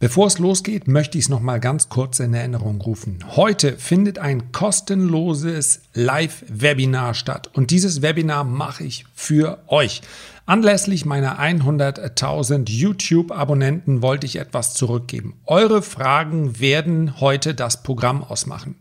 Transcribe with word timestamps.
Bevor 0.00 0.28
es 0.28 0.38
losgeht, 0.38 0.86
möchte 0.86 1.18
ich 1.18 1.24
es 1.24 1.28
noch 1.28 1.40
mal 1.40 1.58
ganz 1.58 1.88
kurz 1.88 2.20
in 2.20 2.32
Erinnerung 2.32 2.80
rufen. 2.80 3.24
Heute 3.34 3.76
findet 3.76 4.20
ein 4.20 4.52
kostenloses 4.52 5.80
Live-Webinar 5.92 7.14
statt 7.14 7.50
und 7.52 7.72
dieses 7.72 8.00
Webinar 8.00 8.44
mache 8.44 8.84
ich 8.84 9.06
für 9.12 9.58
euch. 9.66 10.02
Anlässlich 10.46 11.04
meiner 11.04 11.40
100.000 11.40 12.70
YouTube-Abonnenten 12.70 14.00
wollte 14.00 14.24
ich 14.24 14.36
etwas 14.36 14.72
zurückgeben. 14.74 15.34
Eure 15.46 15.82
Fragen 15.82 16.60
werden 16.60 17.20
heute 17.20 17.54
das 17.54 17.82
Programm 17.82 18.22
ausmachen. 18.22 18.76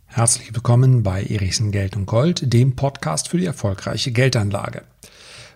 Herzlich 0.05 0.53
willkommen 0.53 1.03
bei 1.03 1.23
Erichsen 1.23 1.71
Geld 1.71 1.95
und 1.95 2.05
Gold, 2.05 2.53
dem 2.53 2.75
Podcast 2.75 3.29
für 3.29 3.37
die 3.37 3.45
erfolgreiche 3.45 4.11
Geldanlage. 4.11 4.83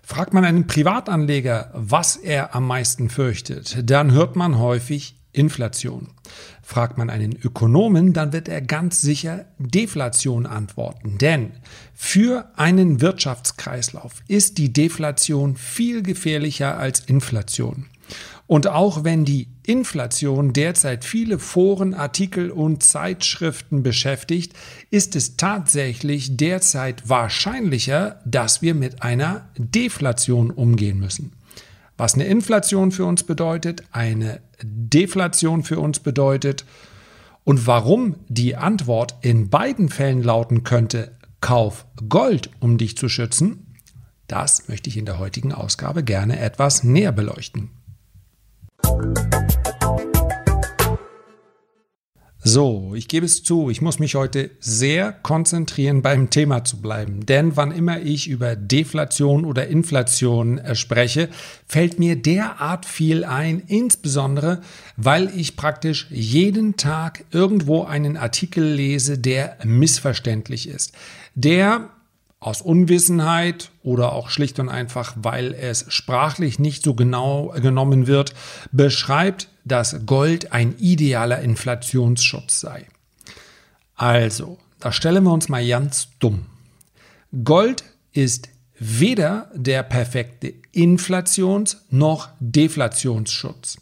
Fragt 0.09 0.33
man 0.33 0.45
einen 0.45 0.67
Privatanleger, 0.67 1.69
was 1.73 2.15
er 2.15 2.55
am 2.55 2.65
meisten 2.65 3.09
fürchtet, 3.09 3.77
dann 3.83 4.13
hört 4.13 4.37
man 4.37 4.57
häufig 4.57 5.17
Inflation. 5.33 6.11
Fragt 6.63 6.97
man 6.97 7.09
einen 7.09 7.35
Ökonomen, 7.35 8.13
dann 8.13 8.31
wird 8.31 8.47
er 8.47 8.61
ganz 8.61 9.01
sicher 9.01 9.43
Deflation 9.59 10.45
antworten. 10.45 11.17
Denn 11.17 11.51
für 11.93 12.49
einen 12.55 13.01
Wirtschaftskreislauf 13.01 14.23
ist 14.29 14.57
die 14.57 14.71
Deflation 14.71 15.57
viel 15.57 16.03
gefährlicher 16.03 16.77
als 16.77 17.01
Inflation. 17.01 17.87
Und 18.47 18.67
auch 18.67 19.03
wenn 19.03 19.25
die 19.25 19.49
Inflation 19.63 20.53
derzeit 20.53 21.03
viele 21.03 21.37
Foren, 21.37 21.93
Artikel 21.93 22.49
und 22.49 22.81
Zeitschriften 22.81 23.83
beschäftigt, 23.83 24.53
ist 24.89 25.17
es 25.17 25.35
tatsächlich 25.35 26.37
derzeit 26.37 27.09
wahrscheinlicher, 27.09 28.21
dass 28.25 28.61
wir 28.61 28.73
mit 28.73 29.03
einer 29.03 29.49
Deflation 29.57 30.49
umgehen 30.49 30.97
müssen. 30.97 31.33
Was 31.97 32.13
eine 32.13 32.25
Inflation 32.25 32.91
für 32.91 33.05
uns 33.05 33.23
bedeutet, 33.23 33.83
eine 33.91 34.39
Deflation 34.63 35.63
für 35.63 35.79
uns 35.79 35.99
bedeutet 35.99 36.63
und 37.43 37.67
warum 37.67 38.15
die 38.29 38.55
Antwort 38.55 39.15
in 39.21 39.49
beiden 39.49 39.89
Fällen 39.89 40.23
lauten 40.23 40.63
könnte, 40.63 41.17
Kauf 41.41 41.85
Gold, 42.07 42.49
um 42.59 42.77
dich 42.77 42.97
zu 42.97 43.09
schützen, 43.09 43.75
das 44.27 44.67
möchte 44.67 44.89
ich 44.89 44.97
in 44.97 45.05
der 45.05 45.19
heutigen 45.19 45.53
Ausgabe 45.53 46.03
gerne 46.03 46.39
etwas 46.39 46.83
näher 46.83 47.11
beleuchten. 47.11 47.69
So, 52.49 52.93
ich 52.95 53.09
gebe 53.09 53.25
es 53.25 53.43
zu, 53.43 53.69
ich 53.69 53.81
muss 53.81 53.99
mich 53.99 54.15
heute 54.15 54.51
sehr 54.61 55.11
konzentrieren, 55.11 56.01
beim 56.01 56.29
Thema 56.29 56.63
zu 56.63 56.81
bleiben. 56.81 57.25
Denn 57.25 57.57
wann 57.57 57.73
immer 57.73 57.99
ich 57.99 58.29
über 58.29 58.55
Deflation 58.55 59.43
oder 59.43 59.67
Inflation 59.67 60.57
äh, 60.57 60.73
spreche, 60.73 61.27
fällt 61.67 61.99
mir 61.99 62.15
derart 62.15 62.85
viel 62.85 63.25
ein, 63.25 63.61
insbesondere 63.67 64.61
weil 64.95 65.29
ich 65.37 65.57
praktisch 65.57 66.07
jeden 66.09 66.77
Tag 66.77 67.25
irgendwo 67.31 67.83
einen 67.83 68.15
Artikel 68.15 68.63
lese, 68.63 69.19
der 69.19 69.57
missverständlich 69.65 70.69
ist. 70.69 70.93
Der 71.35 71.89
aus 72.39 72.61
Unwissenheit 72.61 73.71
oder 73.81 74.13
auch 74.13 74.29
schlicht 74.29 74.59
und 74.59 74.69
einfach, 74.69 75.13
weil 75.17 75.53
es 75.53 75.85
sprachlich 75.89 76.59
nicht 76.59 76.83
so 76.83 76.93
genau 76.93 77.53
genommen 77.59 78.07
wird, 78.07 78.33
beschreibt, 78.71 79.49
dass 79.65 80.05
Gold 80.05 80.51
ein 80.51 80.75
idealer 80.77 81.39
Inflationsschutz 81.39 82.59
sei. 82.59 82.87
Also, 83.95 84.59
da 84.79 84.91
stellen 84.91 85.23
wir 85.23 85.33
uns 85.33 85.49
mal 85.49 85.67
ganz 85.67 86.09
dumm. 86.19 86.45
Gold 87.43 87.83
ist 88.13 88.49
weder 88.79 89.49
der 89.55 89.81
perfekte 89.83 90.53
Inflations- 90.73 91.77
noch 91.89 92.29
Deflationsschutz. 92.39 93.77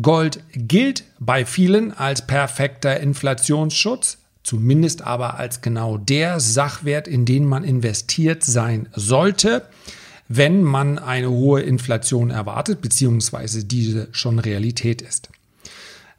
Gold 0.00 0.42
gilt 0.52 1.04
bei 1.18 1.44
vielen 1.44 1.92
als 1.92 2.26
perfekter 2.26 2.98
Inflationsschutz, 3.00 4.18
zumindest 4.46 5.02
aber 5.02 5.38
als 5.38 5.60
genau 5.60 5.98
der 5.98 6.38
Sachwert, 6.38 7.08
in 7.08 7.24
den 7.24 7.44
man 7.44 7.64
investiert 7.64 8.44
sein 8.44 8.88
sollte, 8.94 9.68
wenn 10.28 10.62
man 10.62 11.00
eine 11.00 11.30
hohe 11.30 11.62
Inflation 11.62 12.30
erwartet, 12.30 12.80
beziehungsweise 12.80 13.64
diese 13.64 14.08
schon 14.12 14.38
Realität 14.38 15.02
ist. 15.02 15.30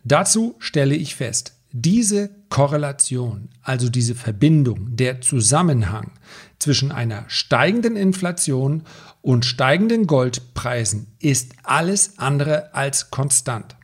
Dazu 0.03 0.55
stelle 0.59 0.95
ich 0.95 1.15
fest, 1.15 1.53
diese 1.71 2.29
Korrelation, 2.49 3.47
also 3.61 3.87
diese 3.89 4.15
Verbindung, 4.15 4.95
der 4.97 5.21
Zusammenhang 5.21 6.11
zwischen 6.59 6.91
einer 6.91 7.23
steigenden 7.27 7.95
Inflation 7.95 8.83
und 9.21 9.45
steigenden 9.45 10.05
Goldpreisen 10.05 11.07
ist 11.19 11.53
alles 11.63 12.17
andere 12.17 12.73
als 12.73 13.09
konstant, 13.09 13.77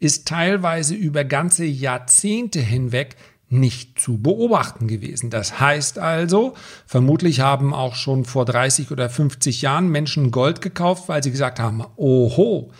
ist 0.00 0.26
teilweise 0.26 0.94
über 0.94 1.24
ganze 1.24 1.64
Jahrzehnte 1.64 2.60
hinweg 2.60 3.16
nicht 3.48 4.00
zu 4.00 4.18
beobachten 4.18 4.88
gewesen. 4.88 5.30
Das 5.30 5.60
heißt 5.60 5.98
also, 5.98 6.54
vermutlich 6.86 7.40
haben 7.40 7.72
auch 7.72 7.94
schon 7.94 8.24
vor 8.24 8.44
30 8.44 8.90
oder 8.90 9.08
50 9.08 9.62
Jahren 9.62 9.88
Menschen 9.88 10.30
Gold 10.30 10.60
gekauft, 10.60 11.08
weil 11.08 11.22
sie 11.22 11.30
gesagt 11.30 11.60
haben, 11.60 11.84
oho, 11.96 12.70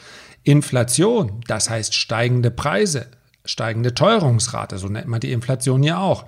Inflation, 0.43 1.41
das 1.47 1.71
heißt 1.71 1.95
steigende 1.95 2.51
Preise, 2.51 3.07
steigende 3.45 3.95
Teuerungsrate, 3.95 4.79
so 4.79 4.89
nennt 4.89 5.09
man 5.09 5.21
die 5.21 5.33
Inflation 5.33 5.83
ja 5.83 5.99
auch. 5.99 6.27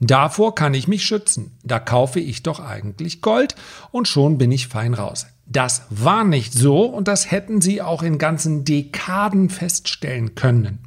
Davor 0.00 0.54
kann 0.54 0.72
ich 0.72 0.88
mich 0.88 1.04
schützen. 1.04 1.58
Da 1.62 1.78
kaufe 1.78 2.20
ich 2.20 2.42
doch 2.42 2.58
eigentlich 2.58 3.20
Gold 3.20 3.54
und 3.90 4.08
schon 4.08 4.38
bin 4.38 4.50
ich 4.50 4.68
fein 4.68 4.94
raus. 4.94 5.26
Das 5.44 5.82
war 5.90 6.24
nicht 6.24 6.54
so 6.54 6.84
und 6.84 7.06
das 7.06 7.30
hätten 7.30 7.60
Sie 7.60 7.82
auch 7.82 8.02
in 8.02 8.16
ganzen 8.16 8.64
Dekaden 8.64 9.50
feststellen 9.50 10.34
können. 10.34 10.78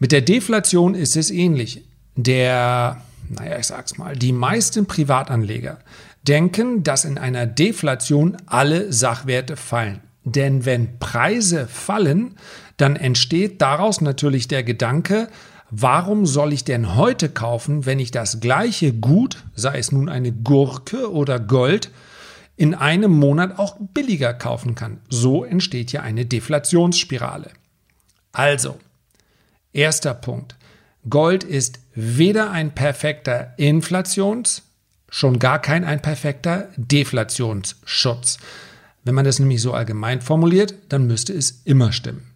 Mit 0.00 0.12
der 0.12 0.22
Deflation 0.22 0.94
ist 0.94 1.14
es 1.14 1.30
ähnlich. 1.30 1.84
Der, 2.16 3.02
naja, 3.28 3.58
ich 3.58 3.66
sag's 3.66 3.98
mal, 3.98 4.16
die 4.16 4.32
meisten 4.32 4.86
Privatanleger 4.86 5.78
denken, 6.26 6.82
dass 6.82 7.04
in 7.04 7.18
einer 7.18 7.46
Deflation 7.46 8.38
alle 8.46 8.92
Sachwerte 8.94 9.56
fallen. 9.56 10.00
Denn 10.24 10.64
wenn 10.64 10.98
Preise 10.98 11.66
fallen, 11.66 12.36
dann 12.78 12.96
entsteht 12.96 13.60
daraus 13.60 14.00
natürlich 14.00 14.48
der 14.48 14.62
Gedanke, 14.62 15.28
warum 15.70 16.24
soll 16.24 16.54
ich 16.54 16.64
denn 16.64 16.96
heute 16.96 17.28
kaufen, 17.28 17.84
wenn 17.84 17.98
ich 17.98 18.10
das 18.10 18.40
gleiche 18.40 18.94
Gut, 18.94 19.44
sei 19.54 19.78
es 19.78 19.92
nun 19.92 20.08
eine 20.08 20.32
Gurke 20.32 21.12
oder 21.12 21.38
Gold, 21.38 21.90
in 22.56 22.74
einem 22.74 23.12
Monat 23.12 23.58
auch 23.58 23.76
billiger 23.78 24.32
kaufen 24.32 24.74
kann. 24.74 25.00
So 25.10 25.44
entsteht 25.44 25.92
ja 25.92 26.00
eine 26.00 26.24
Deflationsspirale. 26.24 27.50
Also, 28.32 28.78
Erster 29.72 30.14
Punkt. 30.14 30.56
Gold 31.08 31.44
ist 31.44 31.80
weder 31.94 32.50
ein 32.50 32.74
perfekter 32.74 33.54
Inflations, 33.56 34.62
schon 35.08 35.38
gar 35.38 35.60
kein 35.60 35.84
ein 35.84 36.02
perfekter 36.02 36.68
Deflationsschutz. 36.76 38.38
Wenn 39.04 39.14
man 39.14 39.24
das 39.24 39.38
nämlich 39.38 39.62
so 39.62 39.72
allgemein 39.72 40.20
formuliert, 40.20 40.74
dann 40.88 41.06
müsste 41.06 41.32
es 41.32 41.62
immer 41.64 41.92
stimmen. 41.92 42.26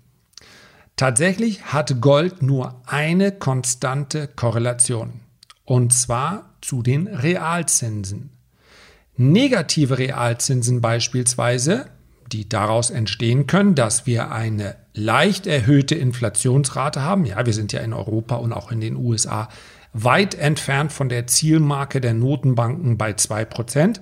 Tatsächlich 0.97 1.65
hat 1.67 2.00
Gold 2.00 2.43
nur 2.43 2.81
eine 2.87 3.33
konstante 3.33 4.28
Korrelation, 4.28 5.21
und 5.65 5.92
zwar 5.92 6.54
zu 6.63 6.83
den 6.83 7.09
Realzinsen. 7.09 8.30
Negative 9.16 9.98
Realzinsen 9.98 10.80
beispielsweise 10.80 11.91
die 12.33 12.48
daraus 12.48 12.91
entstehen 12.91 13.47
können, 13.47 13.75
dass 13.75 14.07
wir 14.07 14.30
eine 14.30 14.77
leicht 14.94 15.46
erhöhte 15.46 15.96
Inflationsrate 15.96 17.02
haben. 17.02 17.26
Ja, 17.26 17.44
wir 17.44 17.52
sind 17.52 17.72
ja 17.72 17.80
in 17.80 17.92
Europa 17.92 18.36
und 18.36 18.52
auch 18.52 18.72
in 18.72 18.80
den 18.80 18.96
USA 18.96 19.48
weit 19.92 20.34
entfernt 20.34 20.92
von 20.92 21.08
der 21.08 21.26
Zielmarke 21.26 22.00
der 22.00 22.14
Notenbanken 22.14 22.96
bei 22.96 23.12
2%. 23.12 24.00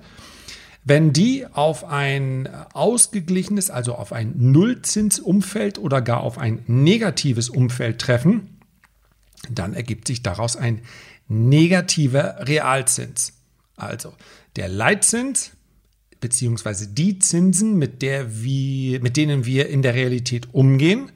Wenn 0.85 1.13
die 1.13 1.45
auf 1.47 1.85
ein 1.85 2.49
ausgeglichenes, 2.73 3.69
also 3.69 3.95
auf 3.95 4.11
ein 4.11 4.33
Nullzinsumfeld 4.37 5.79
oder 5.79 6.01
gar 6.01 6.21
auf 6.21 6.37
ein 6.37 6.63
negatives 6.67 7.49
Umfeld 7.49 7.99
treffen, 7.99 8.59
dann 9.49 9.73
ergibt 9.73 10.07
sich 10.07 10.23
daraus 10.23 10.57
ein 10.57 10.81
negativer 11.27 12.47
Realzins. 12.47 13.33
Also 13.77 14.13
der 14.55 14.67
Leitzins 14.67 15.52
beziehungsweise 16.23 16.87
die 16.87 17.19
Zinsen, 17.19 17.77
mit, 17.77 18.01
der 18.01 18.41
wir, 18.41 19.01
mit 19.01 19.17
denen 19.17 19.45
wir 19.45 19.67
in 19.67 19.81
der 19.81 19.93
Realität 19.93 20.47
umgehen 20.53 21.11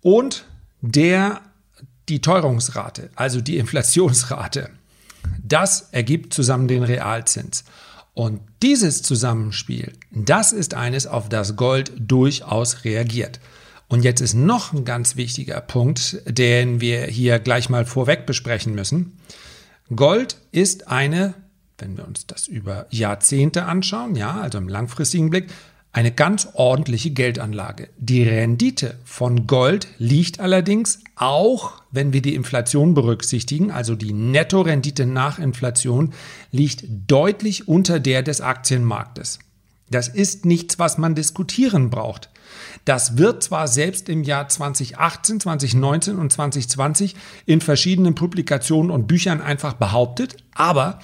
und 0.00 0.46
der 0.80 1.40
die 2.08 2.20
Teuerungsrate, 2.20 3.10
also 3.16 3.40
die 3.40 3.58
Inflationsrate. 3.58 4.70
Das 5.42 5.88
ergibt 5.90 6.32
zusammen 6.32 6.68
den 6.68 6.84
Realzins. 6.84 7.64
Und 8.14 8.40
dieses 8.62 9.02
Zusammenspiel, 9.02 9.92
das 10.12 10.52
ist 10.52 10.74
eines, 10.74 11.08
auf 11.08 11.28
das 11.28 11.56
Gold 11.56 11.92
durchaus 11.98 12.84
reagiert. 12.84 13.40
Und 13.88 14.04
jetzt 14.04 14.20
ist 14.20 14.34
noch 14.34 14.72
ein 14.72 14.84
ganz 14.84 15.16
wichtiger 15.16 15.60
Punkt, 15.60 16.22
den 16.26 16.80
wir 16.80 17.06
hier 17.06 17.40
gleich 17.40 17.68
mal 17.68 17.84
vorweg 17.84 18.24
besprechen 18.24 18.76
müssen. 18.76 19.18
Gold 19.94 20.36
ist 20.52 20.86
eine, 20.86 21.34
wenn 21.78 21.96
wir 21.96 22.06
uns 22.06 22.26
das 22.26 22.48
über 22.48 22.86
Jahrzehnte 22.90 23.64
anschauen, 23.64 24.14
ja, 24.16 24.40
also 24.40 24.58
im 24.58 24.68
langfristigen 24.68 25.30
Blick, 25.30 25.48
eine 25.92 26.12
ganz 26.12 26.48
ordentliche 26.52 27.10
Geldanlage. 27.10 27.88
Die 27.96 28.22
Rendite 28.22 28.98
von 29.04 29.46
Gold 29.46 29.88
liegt 29.98 30.38
allerdings 30.38 31.00
auch, 31.16 31.82
wenn 31.90 32.12
wir 32.12 32.20
die 32.20 32.34
Inflation 32.34 32.94
berücksichtigen, 32.94 33.70
also 33.70 33.94
die 33.94 34.12
Nettorendite 34.12 35.06
nach 35.06 35.38
Inflation, 35.38 36.12
liegt 36.52 36.84
deutlich 37.06 37.68
unter 37.68 38.00
der 38.00 38.22
des 38.22 38.40
Aktienmarktes. 38.40 39.38
Das 39.90 40.08
ist 40.08 40.44
nichts, 40.44 40.78
was 40.78 40.98
man 40.98 41.14
diskutieren 41.14 41.88
braucht. 41.88 42.28
Das 42.84 43.16
wird 43.16 43.42
zwar 43.42 43.66
selbst 43.66 44.08
im 44.08 44.22
Jahr 44.22 44.48
2018, 44.48 45.40
2019 45.40 46.18
und 46.18 46.32
2020 46.32 47.16
in 47.46 47.60
verschiedenen 47.60 48.14
Publikationen 48.14 48.90
und 48.90 49.06
Büchern 49.06 49.40
einfach 49.40 49.74
behauptet, 49.74 50.36
aber 50.54 50.98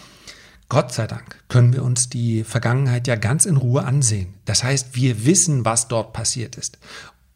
Gott 0.69 0.93
sei 0.93 1.07
Dank 1.07 1.45
können 1.49 1.73
wir 1.73 1.83
uns 1.83 2.09
die 2.09 2.43
Vergangenheit 2.43 3.07
ja 3.07 3.17
ganz 3.17 3.47
in 3.47 3.57
Ruhe 3.57 3.85
ansehen. 3.85 4.35
Das 4.45 4.65
heißt, 4.65 4.95
wir 4.95 5.27
wissen, 5.27 5.65
was 5.65 5.89
dort 5.89 6.13
passiert 6.13 6.57
ist. 6.57 6.79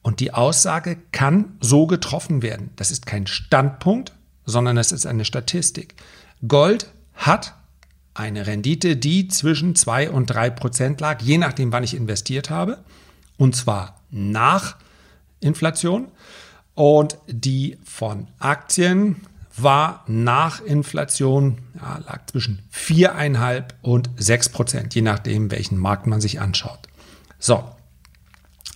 Und 0.03 0.21
die 0.21 0.33
Aussage 0.33 0.97
kann 1.13 1.57
so 1.61 1.87
getroffen 1.87 2.43
werden. 2.43 2.71
Das 2.77 2.91
ist 2.91 3.07
kein 3.07 3.27
Standpunkt, 3.27 4.15
sondern 4.47 4.79
es 4.79 4.93
ist 4.93 5.07
eine 5.07 5.25
Statistik. 5.25 5.95
Gold 6.47 6.91
hat 7.15 7.55
eine 8.15 8.47
Rendite, 8.47 8.97
die 8.97 9.29
zwischen 9.29 9.75
2 9.75 10.11
und 10.11 10.27
3 10.27 10.51
Prozent 10.51 11.01
lag, 11.01 11.21
je 11.21 11.39
nachdem, 11.39 11.73
wann 11.73 11.85
ich 11.85 11.95
investiert 11.95 12.51
habe. 12.51 12.79
Und 13.37 13.55
zwar 13.55 14.01
nach 14.11 14.77
Inflation. 15.41 16.09
Und 16.75 17.19
die 17.27 17.77
von 17.85 18.29
Aktien 18.39 19.17
war 19.63 20.05
nach 20.07 20.61
Inflation, 20.61 21.59
ja, 21.75 22.01
lag 22.07 22.27
zwischen 22.27 22.63
4,5 22.73 23.65
und 23.83 24.11
6 24.17 24.49
Prozent, 24.51 24.95
je 24.95 25.03
nachdem, 25.03 25.51
welchen 25.51 25.79
Markt 25.79 26.07
man 26.07 26.21
sich 26.21 26.41
anschaut. 26.41 26.89
So. 27.39 27.65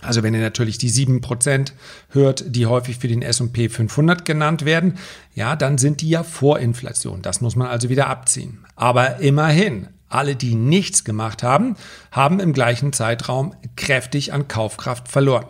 Also 0.01 0.21
wenn 0.21 0.33
ihr 0.33 0.41
natürlich 0.41 0.77
die 0.77 0.89
7 0.89 1.21
Prozent 1.21 1.73
hört, 2.09 2.43
die 2.55 2.65
häufig 2.65 2.97
für 2.97 3.07
den 3.07 3.21
S&P 3.21 3.69
500 3.69 4.25
genannt 4.25 4.65
werden, 4.65 4.97
ja, 5.33 5.55
dann 5.55 5.77
sind 5.77 6.01
die 6.01 6.09
ja 6.09 6.23
vor 6.23 6.59
Inflation. 6.59 7.21
Das 7.21 7.39
muss 7.39 7.55
man 7.55 7.67
also 7.67 7.87
wieder 7.89 8.07
abziehen. 8.07 8.65
Aber 8.75 9.19
immerhin, 9.19 9.87
alle, 10.09 10.35
die 10.35 10.55
nichts 10.55 11.05
gemacht 11.05 11.41
haben, 11.41 11.75
haben 12.11 12.39
im 12.39 12.53
gleichen 12.53 12.91
Zeitraum 12.91 13.55
kräftig 13.75 14.33
an 14.33 14.47
Kaufkraft 14.47 15.07
verloren. 15.07 15.47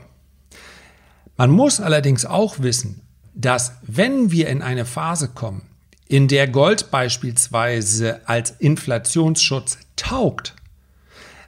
Man 1.35 1.49
muss 1.49 1.81
allerdings 1.81 2.25
auch 2.25 2.59
wissen, 2.59 3.01
dass 3.33 3.73
wenn 3.81 4.31
wir 4.31 4.47
in 4.47 4.61
eine 4.61 4.85
Phase 4.85 5.29
kommen, 5.29 5.63
in 6.07 6.27
der 6.27 6.47
Gold 6.47 6.91
beispielsweise 6.91 8.21
als 8.27 8.51
Inflationsschutz 8.51 9.77
taugt, 9.95 10.55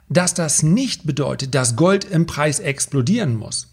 dass 0.08 0.34
das 0.34 0.62
nicht 0.62 1.06
bedeutet, 1.06 1.54
dass 1.54 1.76
Gold 1.76 2.04
im 2.04 2.26
Preis 2.26 2.58
explodieren 2.60 3.36
muss. 3.36 3.68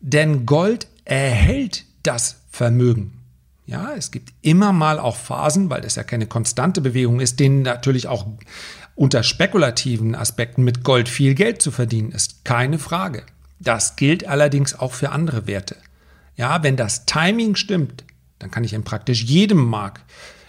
Denn 0.00 0.46
Gold 0.46 0.86
erhält 1.04 1.84
das 2.02 2.36
Vermögen. 2.50 3.18
Ja, 3.66 3.94
es 3.96 4.10
gibt 4.10 4.32
immer 4.42 4.72
mal 4.72 4.98
auch 4.98 5.16
Phasen, 5.16 5.70
weil 5.70 5.80
das 5.80 5.94
ja 5.94 6.02
keine 6.02 6.26
konstante 6.26 6.80
Bewegung 6.80 7.20
ist, 7.20 7.38
denen 7.38 7.62
natürlich 7.62 8.08
auch 8.08 8.26
unter 8.94 9.22
spekulativen 9.22 10.14
Aspekten 10.14 10.64
mit 10.64 10.84
Gold 10.84 11.08
viel 11.08 11.34
Geld 11.34 11.62
zu 11.62 11.70
verdienen 11.70 12.12
ist. 12.12 12.44
Keine 12.44 12.78
Frage. 12.78 13.24
Das 13.60 13.96
gilt 13.96 14.26
allerdings 14.26 14.78
auch 14.78 14.92
für 14.92 15.10
andere 15.10 15.46
Werte. 15.46 15.76
Ja, 16.36 16.62
wenn 16.62 16.76
das 16.76 17.06
Timing 17.06 17.56
stimmt, 17.56 18.04
dann 18.38 18.50
kann 18.50 18.64
ich 18.64 18.72
in 18.72 18.84
praktisch 18.84 19.22
jedem 19.22 19.64
Markt, 19.64 20.02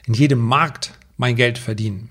in 0.08 0.14
jedem 0.14 0.40
Markt 0.40 0.94
mein 1.18 1.36
Geld 1.36 1.58
verdienen. 1.58 2.10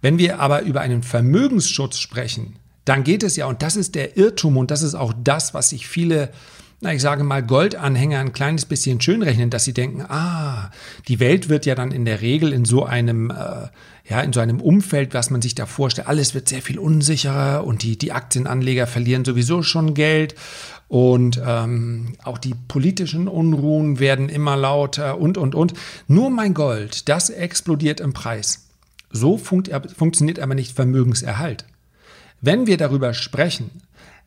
Wenn 0.00 0.18
wir 0.18 0.40
aber 0.40 0.62
über 0.62 0.80
einen 0.80 1.02
Vermögensschutz 1.02 1.98
sprechen, 1.98 2.56
dann 2.84 3.04
geht 3.04 3.22
es 3.22 3.36
ja, 3.36 3.46
und 3.46 3.62
das 3.62 3.76
ist 3.76 3.94
der 3.94 4.16
Irrtum 4.16 4.56
und 4.56 4.70
das 4.70 4.82
ist 4.82 4.94
auch 4.94 5.12
das, 5.16 5.54
was 5.54 5.70
sich 5.70 5.86
viele, 5.86 6.32
na, 6.82 6.92
ich 6.92 7.00
sage 7.00 7.22
mal, 7.22 7.44
Goldanhänger 7.44 8.18
ein 8.18 8.32
kleines 8.32 8.66
bisschen 8.66 9.00
schönrechnen, 9.00 9.50
dass 9.50 9.64
sie 9.64 9.72
denken, 9.72 10.02
ah, 10.02 10.72
die 11.06 11.20
Welt 11.20 11.48
wird 11.48 11.64
ja 11.64 11.76
dann 11.76 11.92
in 11.92 12.04
der 12.04 12.20
Regel 12.22 12.52
in 12.52 12.64
so 12.64 12.84
einem, 12.84 13.30
äh, 13.30 13.68
ja, 14.10 14.20
in 14.20 14.32
so 14.32 14.40
einem 14.40 14.60
Umfeld, 14.60 15.14
was 15.14 15.30
man 15.30 15.40
sich 15.40 15.54
da 15.54 15.66
vorstellt, 15.66 16.08
alles 16.08 16.34
wird 16.34 16.48
sehr 16.48 16.60
viel 16.60 16.80
unsicherer 16.80 17.64
und 17.64 17.84
die, 17.84 17.96
die 17.96 18.10
Aktienanleger 18.10 18.88
verlieren 18.88 19.24
sowieso 19.24 19.62
schon 19.62 19.94
Geld 19.94 20.34
und 20.88 21.40
ähm, 21.46 22.14
auch 22.24 22.36
die 22.36 22.54
politischen 22.66 23.28
Unruhen 23.28 24.00
werden 24.00 24.28
immer 24.28 24.56
lauter 24.56 25.18
und, 25.18 25.38
und, 25.38 25.54
und. 25.54 25.74
Nur 26.08 26.30
mein 26.30 26.52
Gold, 26.52 27.08
das 27.08 27.30
explodiert 27.30 28.00
im 28.00 28.12
Preis. 28.12 28.66
So 29.08 29.38
funkt, 29.38 29.70
funktioniert 29.96 30.40
aber 30.40 30.56
nicht 30.56 30.74
Vermögenserhalt. 30.74 31.64
Wenn 32.40 32.66
wir 32.66 32.76
darüber 32.76 33.14
sprechen, 33.14 33.70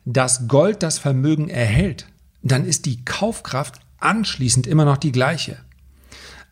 dass 0.06 0.48
Gold 0.48 0.82
das 0.82 0.98
Vermögen 0.98 1.50
erhält, 1.50 2.06
dann 2.42 2.64
ist 2.64 2.86
die 2.86 3.04
Kaufkraft 3.04 3.80
anschließend 3.98 4.66
immer 4.66 4.84
noch 4.84 4.98
die 4.98 5.12
gleiche. 5.12 5.58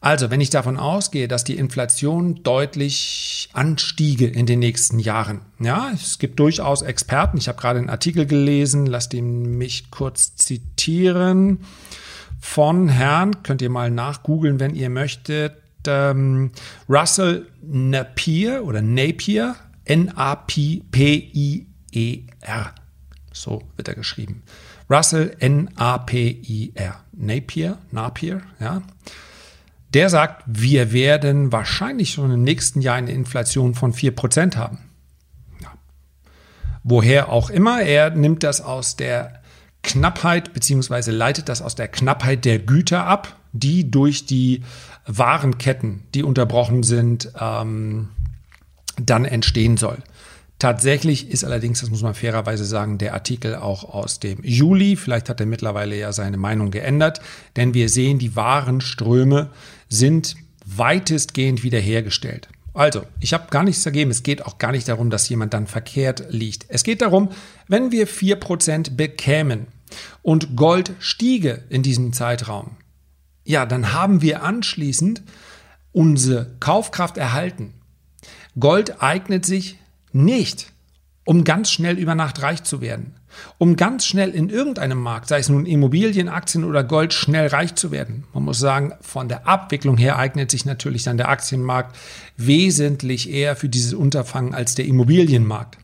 Also, 0.01 0.31
wenn 0.31 0.43
ich 0.43 0.51
davon 0.51 0.77
ausgehe, 0.77 1.29
dass 1.29 1.45
die 1.45 1.57
Inflation 1.57 2.43
deutlich 2.43 3.49
anstiege 3.55 4.27
in 4.27 4.45
den 4.45 4.59
nächsten 4.59 4.99
Jahren, 4.99 5.41
ja, 5.59 5.91
es 5.95 6.19
gibt 6.19 6.39
durchaus 6.39 6.83
Experten, 6.83 7.39
ich 7.39 7.49
habe 7.49 7.59
gerade 7.59 7.79
einen 7.79 7.89
Artikel 7.89 8.27
gelesen, 8.27 8.85
lasst 8.85 9.15
ihn 9.15 9.57
mich 9.57 9.91
kurz 9.91 10.37
zitieren, 10.37 11.61
von 12.39 12.91
Herrn, 12.91 13.43
könnt 13.43 13.63
ihr 13.63 13.71
mal 13.71 13.91
nachgoogeln, 13.91 14.61
wenn 14.61 14.75
ihr 14.75 14.91
möchtet, 14.91 15.55
ähm, 15.87 16.51
Russell 16.87 17.47
Napier 17.63 18.63
oder 18.67 18.83
Napier, 18.83 19.57
N-A-P-I-E-R, 19.87 20.85
so 23.35 23.63
wird 23.77 23.89
er 23.89 23.95
geschrieben. 23.95 24.43
Russell 24.89 25.37
N-A-P-I-R, 25.39 27.05
Napier, 27.13 27.79
Napier, 27.91 28.43
ja. 28.61 28.83
Der 29.93 30.09
sagt, 30.09 30.43
wir 30.47 30.93
werden 30.93 31.53
wahrscheinlich 31.53 32.11
schon 32.13 32.33
im 32.33 32.43
nächsten 32.43 32.81
Jahr 32.81 32.97
eine 32.97 33.13
Inflation 33.13 33.75
von 33.75 33.93
4% 33.93 34.57
haben. 34.57 34.79
Ja. 35.61 35.73
Woher 36.83 37.29
auch 37.29 37.49
immer, 37.49 37.83
er 37.83 38.11
nimmt 38.11 38.43
das 38.43 38.61
aus 38.61 38.97
der 38.97 39.41
Knappheit 39.83 40.53
beziehungsweise 40.53 41.13
leitet 41.13 41.49
das 41.49 41.63
aus 41.63 41.77
der 41.77 41.89
Knappheit 41.89 42.45
der 42.45 42.59
Güter 42.59 43.07
ab, 43.07 43.37
die 43.53 43.91
durch 43.91 44.27
die 44.27 44.65
Warenketten, 45.07 46.03
die 46.15 46.25
unterbrochen 46.25 46.83
sind, 46.83 47.31
ähm, 47.39 48.09
dann 48.97 49.25
entstehen 49.25 49.77
soll. 49.77 49.99
Tatsächlich 50.59 51.31
ist 51.31 51.45
allerdings, 51.45 51.81
das 51.81 51.91
muss 51.91 52.03
man 52.03 52.15
fairerweise 52.15 52.65
sagen, 52.65 52.99
der 52.99 53.15
Artikel 53.15 53.57
auch 53.57 53.85
aus 53.85 54.21
dem 54.21 54.39
Juli. 54.43 54.97
Vielleicht 54.97 55.29
hat 55.29 55.41
er 55.41 55.47
mittlerweile 55.47 55.99
ja 55.99 56.13
seine 56.13 56.37
Meinung 56.37 56.71
geändert, 56.71 57.21
denn 57.57 57.75
wir 57.75 57.89
sehen, 57.89 58.19
die 58.19 58.37
Warenströme 58.37 59.51
sind 59.89 60.37
weitestgehend 60.65 61.63
wiederhergestellt. 61.63 62.49
Also, 62.73 63.03
ich 63.21 63.33
habe 63.33 63.51
gar 63.51 63.63
nichts 63.63 63.83
dagegen. 63.83 64.11
Es 64.11 64.23
geht 64.23 64.45
auch 64.45 64.59
gar 64.59 64.73
nicht 64.73 64.89
darum, 64.89 65.11
dass 65.11 65.29
jemand 65.29 65.55
dann 65.55 65.67
verkehrt 65.67 66.25
liegt. 66.31 66.67
Es 66.69 66.83
geht 66.83 67.03
darum, 67.03 67.31
wenn 67.69 67.93
wir 67.93 68.09
4% 68.09 68.97
bekämen 68.97 69.67
und 70.23 70.57
Gold 70.57 70.93
stiege 70.99 71.63
in 71.69 71.83
diesem 71.83 72.13
Zeitraum, 72.13 72.77
ja, 73.45 73.67
dann 73.67 73.93
haben 73.93 74.23
wir 74.23 74.43
anschließend 74.43 75.23
unsere 75.93 76.57
Kaufkraft 76.59 77.17
erhalten. 77.17 77.75
Gold 78.59 79.03
eignet 79.03 79.47
sich 79.47 79.79
nicht, 80.15 80.73
um 81.25 81.45
ganz 81.45 81.71
schnell 81.71 81.99
über 81.99 82.15
Nacht 82.15 82.43
reich 82.43 82.65
zu 82.65 82.81
werden 82.81 83.15
um 83.59 83.77
ganz 83.77 84.07
schnell 84.07 84.31
in 84.31 84.49
irgendeinem 84.49 84.99
Markt, 84.99 85.29
sei 85.29 85.39
es 85.39 85.49
nun 85.49 85.67
Immobilien, 85.67 86.29
Aktien 86.29 86.65
oder 86.65 86.85
Gold, 86.85 87.13
schnell 87.13 87.49
reich 87.49 87.75
zu 87.75 87.91
werden. 87.91 88.25
Man 88.33 88.45
muss 88.45 88.59
sagen, 88.59 88.93
von 89.01 89.29
der 89.29 89.47
Abwicklung 89.47 89.97
her 89.97 90.19
eignet 90.19 90.51
sich 90.51 90.65
natürlich 90.65 91.03
dann 91.03 91.17
der 91.17 91.29
Aktienmarkt 91.29 91.97
wesentlich 92.37 93.31
eher 93.31 93.57
für 93.57 93.69
dieses 93.69 93.95
Unterfangen 93.95 94.55
als 94.55 94.75
der 94.75 94.87
Immobilienmarkt. 94.87 95.79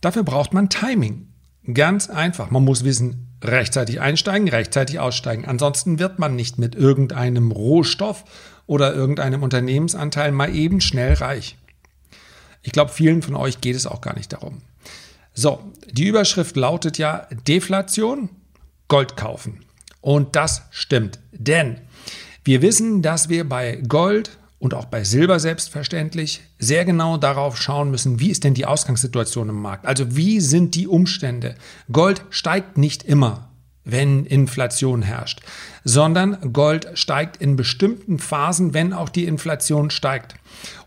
Dafür 0.00 0.22
braucht 0.22 0.52
man 0.52 0.68
Timing. 0.68 1.28
Ganz 1.72 2.08
einfach. 2.08 2.50
Man 2.50 2.64
muss 2.64 2.84
wissen, 2.84 3.26
rechtzeitig 3.44 4.00
einsteigen, 4.00 4.48
rechtzeitig 4.48 5.00
aussteigen. 5.00 5.44
Ansonsten 5.44 5.98
wird 5.98 6.18
man 6.18 6.34
nicht 6.34 6.58
mit 6.58 6.74
irgendeinem 6.74 7.50
Rohstoff 7.50 8.24
oder 8.66 8.94
irgendeinem 8.94 9.42
Unternehmensanteil 9.42 10.32
mal 10.32 10.54
eben 10.54 10.80
schnell 10.80 11.14
reich. 11.14 11.56
Ich 12.62 12.72
glaube, 12.72 12.90
vielen 12.90 13.22
von 13.22 13.34
euch 13.34 13.60
geht 13.60 13.76
es 13.76 13.86
auch 13.86 14.00
gar 14.00 14.14
nicht 14.16 14.32
darum. 14.32 14.62
So, 15.34 15.60
die 15.90 16.06
Überschrift 16.06 16.56
lautet 16.56 16.98
ja 16.98 17.28
Deflation, 17.46 18.30
Gold 18.88 19.16
kaufen. 19.16 19.64
Und 20.00 20.36
das 20.36 20.62
stimmt, 20.70 21.18
denn 21.32 21.80
Wir 22.44 22.62
wissen, 22.62 23.02
dass 23.02 23.28
wir 23.28 23.46
bei 23.46 23.76
Gold 23.76 24.38
und 24.58 24.72
auch 24.74 24.86
bei 24.86 25.04
Silber 25.04 25.38
selbstverständlich 25.38 26.40
sehr 26.58 26.86
genau 26.86 27.18
darauf 27.18 27.60
schauen 27.60 27.90
müssen, 27.90 28.20
wie 28.20 28.30
ist 28.30 28.42
denn 28.42 28.54
die 28.54 28.64
Ausgangssituation 28.64 29.50
im 29.50 29.60
Markt? 29.60 29.86
Also 29.86 30.16
wie 30.16 30.40
sind 30.40 30.74
die 30.74 30.88
Umstände? 30.88 31.56
Gold 31.92 32.22
steigt 32.30 32.78
nicht 32.78 33.02
immer, 33.02 33.47
wenn 33.90 34.26
Inflation 34.26 35.02
herrscht, 35.02 35.40
sondern 35.82 36.52
Gold 36.52 36.90
steigt 36.94 37.38
in 37.38 37.56
bestimmten 37.56 38.18
Phasen, 38.18 38.74
wenn 38.74 38.92
auch 38.92 39.08
die 39.08 39.24
Inflation 39.24 39.90
steigt. 39.90 40.34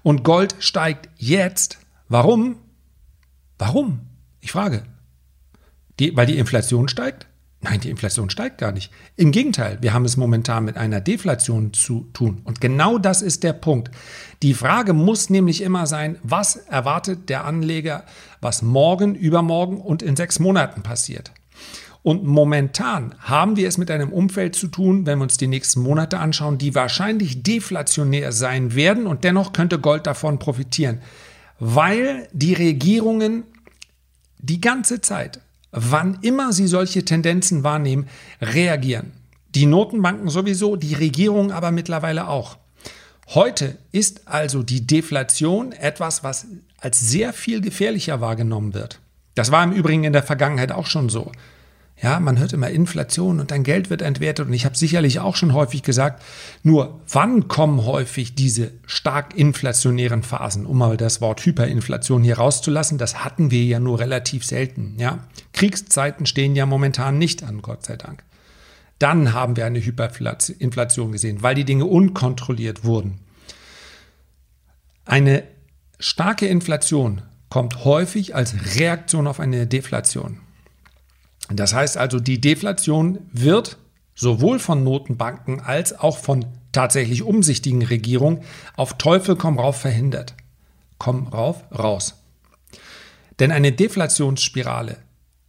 Und 0.04 0.24
Gold 0.24 0.56
steigt 0.60 1.10
jetzt. 1.18 1.80
Warum? 2.08 2.58
Warum? 3.58 4.02
Ich 4.40 4.52
frage. 4.52 4.84
Die, 6.00 6.16
weil 6.16 6.26
die 6.26 6.38
Inflation 6.38 6.88
steigt? 6.88 7.28
Nein, 7.64 7.80
die 7.80 7.92
Inflation 7.92 8.32
steigt 8.32 8.58
gar 8.58 8.72
nicht. 8.72 8.92
Im 9.18 9.32
Gegenteil, 9.32 9.78
wir 9.82 9.94
haben 9.94 10.06
es 10.06 10.18
momentan 10.18 10.66
mit 10.66 10.78
einer 10.78 11.00
Deflation 11.00 11.74
zu 11.74 12.10
tun. 12.12 12.42
Und 12.44 12.60
genau 12.60 12.98
das 12.98 13.22
ist 13.22 13.44
der 13.44 13.54
Punkt. 13.54 13.92
Die 14.42 14.56
Frage 14.56 14.94
muss 14.94 15.30
nämlich 15.30 15.62
immer 15.62 15.86
sein, 15.86 16.18
was 16.24 16.56
erwartet 16.56 17.30
der 17.30 17.46
Anleger, 17.46 18.06
was 18.42 18.64
morgen, 18.64 19.14
übermorgen 19.14 19.78
und 19.80 20.02
in 20.02 20.16
sechs 20.16 20.40
Monaten 20.40 20.82
passiert. 20.82 21.32
Und 22.04 22.24
momentan 22.24 23.16
haben 23.20 23.56
wir 23.56 23.68
es 23.68 23.78
mit 23.78 23.92
einem 23.92 24.12
Umfeld 24.12 24.56
zu 24.56 24.68
tun, 24.68 25.06
wenn 25.06 25.20
wir 25.20 25.24
uns 25.24 25.38
die 25.38 25.48
nächsten 25.48 25.82
Monate 25.82 26.18
anschauen, 26.20 26.58
die 26.58 26.74
wahrscheinlich 26.74 27.44
deflationär 27.44 28.32
sein 28.32 28.74
werden 28.74 29.06
und 29.06 29.24
dennoch 29.24 29.54
könnte 29.54 29.78
Gold 29.78 30.08
davon 30.08 30.40
profitieren, 30.40 31.00
weil 31.60 32.28
die 32.32 32.54
Regierungen 32.54 33.44
die 34.40 34.62
ganze 34.62 35.02
Zeit 35.02 35.42
wann 35.72 36.20
immer 36.22 36.54
sie 36.54 36.68
solche 36.68 37.04
Tendenzen 37.04 37.64
wahrnehmen, 37.64 38.08
reagieren. 38.42 39.14
Die 39.56 39.66
Notenbanken 39.66 40.30
sowieso, 40.30 40.76
die 40.76 40.94
Regierung 40.94 41.52
aber 41.52 41.72
mittlerweile 41.72 42.28
auch. 42.28 42.58
Heute 43.30 43.78
ist 43.92 44.28
also 44.28 44.64
die 44.64 44.86
Deflation 44.86 45.72
etwas, 45.72 46.24
was 46.24 46.48
als 46.80 47.00
sehr 47.00 47.34
viel 47.34 47.62
gefährlicher 47.62 48.22
wahrgenommen 48.22 48.74
wird. 48.74 49.00
Das 49.36 49.52
war 49.52 49.64
im 49.64 49.72
Übrigen 49.72 50.04
in 50.04 50.14
der 50.14 50.24
Vergangenheit 50.24 50.72
auch 50.72 50.88
schon 50.88 51.10
so. 51.10 51.32
Ja, 52.02 52.20
man 52.20 52.40
hört 52.40 52.52
immer 52.52 52.70
Inflation 52.70 53.40
und 53.40 53.52
dein 53.52 53.64
Geld 53.64 53.92
wird 53.92 54.02
entwertet. 54.02 54.48
Und 54.48 54.54
ich 54.54 54.66
habe 54.66 54.76
sicherlich 54.76 55.20
auch 55.20 55.36
schon 55.36 55.54
häufig 55.54 55.84
gesagt, 55.84 56.24
nur 56.64 57.00
wann 57.08 57.48
kommen 57.48 57.86
häufig 57.86 58.34
diese 58.34 58.72
stark 58.88 59.38
inflationären 59.38 60.24
Phasen, 60.24 60.66
um 60.66 60.80
mal 60.80 60.98
das 60.98 61.22
Wort 61.22 61.46
Hyperinflation 61.46 62.24
hier 62.24 62.40
rauszulassen? 62.40 62.98
Das 62.98 63.24
hatten 63.24 63.52
wir 63.52 63.64
ja 63.64 63.80
nur 63.80 64.00
relativ 64.00 64.44
selten. 64.44 64.96
Ja, 64.98 65.28
Kriegszeiten 65.54 66.26
stehen 66.26 66.56
ja 66.56 66.66
momentan 66.66 67.20
nicht 67.20 67.44
an, 67.44 67.62
Gott 67.62 67.86
sei 67.86 67.98
Dank. 67.98 68.24
Dann 68.98 69.34
haben 69.34 69.56
wir 69.56 69.66
eine 69.68 69.80
Hyperinflation 69.80 71.12
gesehen, 71.12 71.44
weil 71.44 71.54
die 71.54 71.66
Dinge 71.66 71.86
unkontrolliert 71.86 72.84
wurden. 72.84 73.20
Eine 75.06 75.44
starke 76.00 76.48
Inflation 76.48 77.22
kommt 77.50 77.86
häufig 77.86 78.34
als 78.34 78.80
Reaktion 78.80 79.28
auf 79.28 79.40
eine 79.40 79.68
Deflation. 79.68 80.38
Das 81.56 81.74
heißt 81.74 81.98
also, 81.98 82.20
die 82.20 82.42
Deflation 82.42 83.20
wird 83.32 83.78
sowohl 84.16 84.60
von 84.60 84.84
Notenbanken 84.84 85.60
als 85.62 85.98
auch 85.98 86.18
von 86.18 86.46
tatsächlich 86.72 87.24
umsichtigen 87.24 87.84
Regierungen 87.84 88.42
auf 88.76 88.98
Teufel 88.98 89.36
komm 89.36 89.60
rauf 89.60 89.78
verhindert. 89.78 90.36
Komm 90.98 91.28
rauf, 91.28 91.64
raus. 91.72 92.16
Denn 93.40 93.52
eine 93.52 93.72
Deflationsspirale 93.72 94.98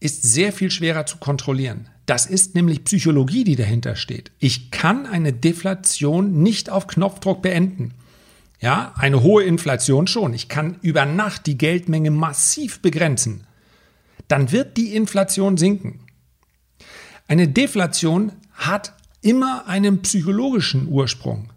ist 0.00 0.22
sehr 0.22 0.52
viel 0.52 0.70
schwerer 0.70 1.06
zu 1.06 1.18
kontrollieren. 1.18 1.88
Das 2.06 2.26
ist 2.26 2.54
nämlich 2.54 2.84
Psychologie, 2.84 3.44
die 3.44 3.54
dahinter 3.54 3.94
steht. 3.94 4.32
Ich 4.38 4.70
kann 4.70 5.06
eine 5.06 5.32
Deflation 5.32 6.42
nicht 6.42 6.70
auf 6.70 6.86
Knopfdruck 6.86 7.42
beenden. 7.42 7.94
Ja, 8.60 8.94
eine 8.96 9.22
hohe 9.22 9.44
Inflation 9.44 10.06
schon. 10.06 10.34
Ich 10.34 10.48
kann 10.48 10.78
über 10.82 11.04
Nacht 11.04 11.46
die 11.46 11.58
Geldmenge 11.58 12.10
massiv 12.10 12.80
begrenzen 12.80 13.46
dann 14.32 14.50
wird 14.50 14.78
die 14.78 14.96
Inflation 14.96 15.58
sinken. 15.58 16.00
Eine 17.28 17.48
Deflation 17.48 18.32
hat 18.52 18.94
immer 19.20 19.66
einen 19.66 20.00
psychologischen 20.00 20.88
Ursprung. 20.88 21.50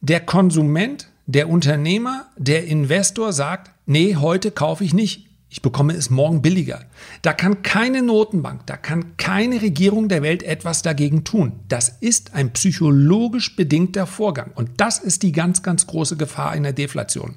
Der 0.00 0.20
Konsument, 0.20 1.08
der 1.26 1.50
Unternehmer, 1.50 2.24
der 2.38 2.64
Investor 2.64 3.34
sagt, 3.34 3.72
nee, 3.84 4.16
heute 4.16 4.50
kaufe 4.50 4.82
ich 4.82 4.94
nicht, 4.94 5.26
ich 5.50 5.60
bekomme 5.60 5.92
es 5.92 6.08
morgen 6.08 6.40
billiger. 6.40 6.86
Da 7.20 7.34
kann 7.34 7.60
keine 7.60 8.00
Notenbank, 8.00 8.66
da 8.66 8.78
kann 8.78 9.18
keine 9.18 9.60
Regierung 9.60 10.08
der 10.08 10.22
Welt 10.22 10.42
etwas 10.42 10.80
dagegen 10.80 11.24
tun. 11.24 11.52
Das 11.68 11.90
ist 12.00 12.32
ein 12.32 12.54
psychologisch 12.54 13.56
bedingter 13.56 14.06
Vorgang 14.06 14.52
und 14.54 14.70
das 14.78 15.00
ist 15.00 15.22
die 15.22 15.32
ganz, 15.32 15.62
ganz 15.62 15.86
große 15.86 16.16
Gefahr 16.16 16.50
einer 16.50 16.72
Deflation. 16.72 17.34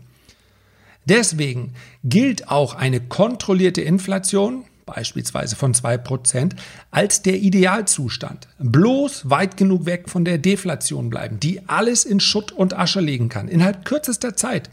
Deswegen 1.06 1.74
gilt 2.04 2.50
auch 2.50 2.76
eine 2.76 3.02
kontrollierte 3.02 3.82
Inflation, 3.82 4.66
beispielsweise 4.86 5.56
von 5.56 5.74
2%, 5.74 6.54
als 6.92 7.22
der 7.22 7.40
Idealzustand. 7.40 8.48
Bloß 8.60 9.30
weit 9.30 9.58
genug 9.58 9.86
weg 9.86 10.10
von 10.10 10.26
der 10.26 10.38
Deflation 10.38 11.10
bleiben, 11.10 11.40
die 11.40 11.68
alles 11.68 12.06
in 12.06 12.20
Schutt 12.20 12.52
und 12.52 12.78
Asche 12.78 13.00
legen 13.00 13.30
kann, 13.30 13.48
innerhalb 13.48 13.86
kürzester 13.86 14.36
Zeit. 14.36 14.70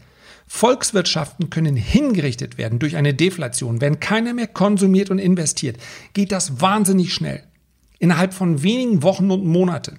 Volkswirtschaften 0.47 1.49
können 1.49 1.77
hingerichtet 1.77 2.57
werden 2.57 2.77
durch 2.77 2.97
eine 2.97 3.13
Deflation. 3.13 3.79
Wenn 3.79 4.01
keiner 4.01 4.33
mehr 4.33 4.47
konsumiert 4.47 5.09
und 5.09 5.17
investiert, 5.17 5.77
geht 6.13 6.33
das 6.33 6.59
wahnsinnig 6.59 7.13
schnell. 7.13 7.43
Innerhalb 7.99 8.33
von 8.33 8.61
wenigen 8.61 9.01
Wochen 9.01 9.31
und 9.31 9.45
Monaten. 9.45 9.97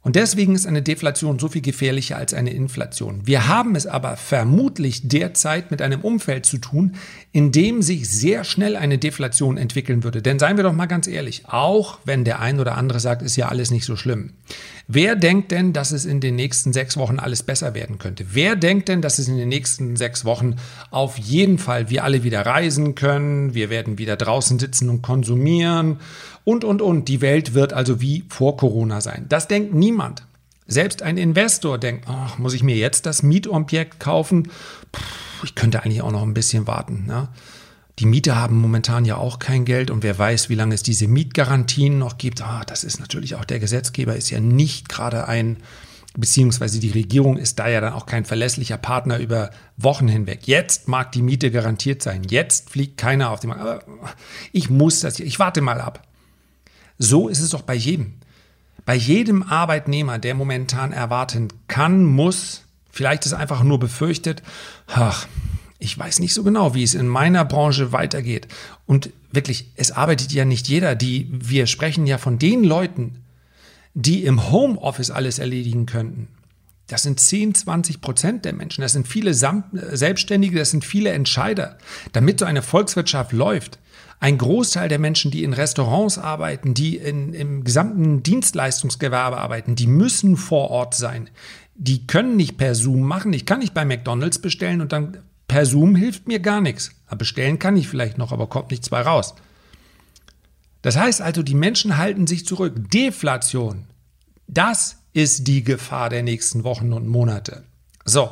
Und 0.00 0.14
deswegen 0.14 0.54
ist 0.54 0.66
eine 0.66 0.80
Deflation 0.80 1.38
so 1.38 1.48
viel 1.48 1.60
gefährlicher 1.60 2.16
als 2.16 2.32
eine 2.32 2.52
Inflation. 2.52 3.26
Wir 3.26 3.48
haben 3.48 3.74
es 3.74 3.86
aber 3.86 4.16
vermutlich 4.16 5.08
derzeit 5.08 5.70
mit 5.70 5.82
einem 5.82 6.02
Umfeld 6.02 6.46
zu 6.46 6.58
tun, 6.58 6.94
in 7.32 7.50
dem 7.50 7.82
sich 7.82 8.08
sehr 8.08 8.44
schnell 8.44 8.76
eine 8.76 8.98
Deflation 8.98 9.56
entwickeln 9.58 10.04
würde. 10.04 10.22
Denn 10.22 10.38
seien 10.38 10.56
wir 10.56 10.64
doch 10.64 10.72
mal 10.72 10.86
ganz 10.86 11.08
ehrlich, 11.08 11.46
auch 11.46 11.98
wenn 12.04 12.24
der 12.24 12.40
ein 12.40 12.60
oder 12.60 12.76
andere 12.76 13.00
sagt, 13.00 13.22
ist 13.22 13.36
ja 13.36 13.48
alles 13.48 13.72
nicht 13.72 13.84
so 13.84 13.96
schlimm. 13.96 14.34
Wer 14.90 15.16
denkt 15.16 15.50
denn, 15.50 15.74
dass 15.74 15.92
es 15.92 16.06
in 16.06 16.20
den 16.20 16.34
nächsten 16.34 16.72
sechs 16.72 16.96
Wochen 16.96 17.18
alles 17.18 17.42
besser 17.42 17.74
werden 17.74 17.98
könnte? 17.98 18.24
Wer 18.32 18.56
denkt 18.56 18.88
denn, 18.88 19.02
dass 19.02 19.18
es 19.18 19.28
in 19.28 19.36
den 19.36 19.50
nächsten 19.50 19.96
sechs 19.96 20.24
Wochen 20.24 20.56
auf 20.90 21.18
jeden 21.18 21.58
Fall 21.58 21.90
wir 21.90 22.04
alle 22.04 22.24
wieder 22.24 22.46
reisen 22.46 22.94
können, 22.94 23.52
wir 23.52 23.68
werden 23.68 23.98
wieder 23.98 24.16
draußen 24.16 24.58
sitzen 24.58 24.88
und 24.88 25.02
konsumieren 25.02 25.98
und, 26.44 26.64
und, 26.64 26.80
und. 26.80 27.06
Die 27.08 27.20
Welt 27.20 27.52
wird 27.52 27.74
also 27.74 28.00
wie 28.00 28.24
vor 28.30 28.56
Corona 28.56 29.02
sein. 29.02 29.26
Das 29.28 29.46
denkt 29.46 29.74
niemand. 29.74 30.22
Selbst 30.66 31.02
ein 31.02 31.18
Investor 31.18 31.76
denkt, 31.76 32.06
ach, 32.08 32.38
muss 32.38 32.54
ich 32.54 32.62
mir 32.62 32.76
jetzt 32.76 33.04
das 33.04 33.22
Mietobjekt 33.22 34.00
kaufen? 34.00 34.44
Puh, 34.90 35.02
ich 35.44 35.54
könnte 35.54 35.82
eigentlich 35.82 36.00
auch 36.00 36.12
noch 36.12 36.22
ein 36.22 36.34
bisschen 36.34 36.66
warten. 36.66 37.04
Ne? 37.06 37.28
Die 37.98 38.06
Mieter 38.06 38.36
haben 38.36 38.56
momentan 38.56 39.04
ja 39.04 39.16
auch 39.16 39.40
kein 39.40 39.64
Geld 39.64 39.90
und 39.90 40.04
wer 40.04 40.16
weiß, 40.16 40.48
wie 40.48 40.54
lange 40.54 40.74
es 40.74 40.84
diese 40.84 41.08
Mietgarantien 41.08 41.98
noch 41.98 42.16
gibt. 42.16 42.42
Ah, 42.42 42.62
das 42.64 42.84
ist 42.84 43.00
natürlich 43.00 43.34
auch 43.34 43.44
der 43.44 43.58
Gesetzgeber 43.58 44.14
ist 44.14 44.30
ja 44.30 44.38
nicht 44.38 44.88
gerade 44.88 45.26
ein, 45.26 45.56
beziehungsweise 46.16 46.78
die 46.78 46.90
Regierung 46.90 47.36
ist 47.36 47.58
da 47.58 47.68
ja 47.68 47.80
dann 47.80 47.92
auch 47.92 48.06
kein 48.06 48.24
verlässlicher 48.24 48.78
Partner 48.78 49.18
über 49.18 49.50
Wochen 49.76 50.06
hinweg. 50.06 50.46
Jetzt 50.46 50.86
mag 50.86 51.10
die 51.10 51.22
Miete 51.22 51.50
garantiert 51.50 52.00
sein. 52.00 52.22
Jetzt 52.22 52.70
fliegt 52.70 52.98
keiner 52.98 53.30
auf 53.30 53.40
den 53.40 53.48
Markt. 53.48 53.62
Aber 53.62 53.82
ich 54.52 54.70
muss 54.70 55.00
das, 55.00 55.18
ich 55.18 55.40
warte 55.40 55.60
mal 55.60 55.80
ab. 55.80 56.06
So 56.98 57.28
ist 57.28 57.40
es 57.40 57.50
doch 57.50 57.62
bei 57.62 57.74
jedem. 57.74 58.14
Bei 58.84 58.94
jedem 58.94 59.42
Arbeitnehmer, 59.42 60.18
der 60.18 60.34
momentan 60.34 60.92
erwarten 60.92 61.48
kann, 61.66 62.04
muss, 62.04 62.64
vielleicht 62.90 63.26
ist 63.26 63.32
einfach 63.32 63.62
nur 63.62 63.78
befürchtet, 63.78 64.42
ach, 64.86 65.26
ich 65.78 65.96
weiß 65.96 66.18
nicht 66.18 66.34
so 66.34 66.42
genau, 66.42 66.74
wie 66.74 66.82
es 66.82 66.94
in 66.94 67.06
meiner 67.06 67.44
Branche 67.44 67.92
weitergeht. 67.92 68.48
Und 68.86 69.10
wirklich, 69.30 69.70
es 69.76 69.92
arbeitet 69.92 70.32
ja 70.32 70.44
nicht 70.44 70.68
jeder. 70.68 70.94
Die, 70.94 71.28
wir 71.30 71.66
sprechen 71.66 72.06
ja 72.06 72.18
von 72.18 72.38
den 72.38 72.64
Leuten, 72.64 73.22
die 73.94 74.24
im 74.24 74.50
Homeoffice 74.50 75.10
alles 75.10 75.38
erledigen 75.38 75.86
könnten. 75.86 76.28
Das 76.88 77.02
sind 77.02 77.20
10, 77.20 77.54
20 77.54 78.00
Prozent 78.00 78.44
der 78.44 78.54
Menschen. 78.54 78.80
Das 78.80 78.92
sind 78.92 79.06
viele 79.06 79.34
Selbstständige, 79.34 80.58
das 80.58 80.70
sind 80.70 80.84
viele 80.84 81.10
Entscheider. 81.10 81.78
Damit 82.12 82.40
so 82.40 82.46
eine 82.46 82.62
Volkswirtschaft 82.62 83.32
läuft, 83.32 83.78
ein 84.20 84.38
Großteil 84.38 84.88
der 84.88 84.98
Menschen, 84.98 85.30
die 85.30 85.44
in 85.44 85.52
Restaurants 85.52 86.18
arbeiten, 86.18 86.74
die 86.74 86.96
in, 86.96 87.34
im 87.34 87.62
gesamten 87.62 88.22
Dienstleistungsgewerbe 88.22 89.36
arbeiten, 89.36 89.76
die 89.76 89.86
müssen 89.86 90.36
vor 90.36 90.70
Ort 90.70 90.94
sein. 90.94 91.30
Die 91.76 92.06
können 92.06 92.36
nicht 92.36 92.56
per 92.56 92.74
Zoom 92.74 93.02
machen. 93.02 93.32
Ich 93.32 93.46
kann 93.46 93.60
nicht 93.60 93.74
bei 93.74 93.84
McDonald's 93.84 94.40
bestellen 94.40 94.80
und 94.80 94.92
dann 94.92 95.18
Per 95.48 95.66
Zoom 95.66 95.96
hilft 95.96 96.28
mir 96.28 96.38
gar 96.38 96.60
nichts. 96.60 96.92
bestellen 97.16 97.58
kann 97.58 97.76
ich 97.76 97.88
vielleicht 97.88 98.18
noch, 98.18 98.32
aber 98.32 98.46
kommt 98.46 98.70
nichts 98.70 98.90
bei 98.90 99.00
raus. 99.00 99.34
Das 100.82 100.96
heißt 100.96 101.20
also, 101.20 101.42
die 101.42 101.54
Menschen 101.54 101.96
halten 101.96 102.26
sich 102.26 102.46
zurück. 102.46 102.90
Deflation, 102.92 103.86
das 104.46 104.98
ist 105.12 105.48
die 105.48 105.64
Gefahr 105.64 106.10
der 106.10 106.22
nächsten 106.22 106.64
Wochen 106.64 106.92
und 106.92 107.08
Monate. 107.08 107.64
So, 108.04 108.30